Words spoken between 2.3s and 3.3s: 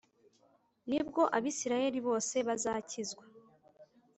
bazakizwa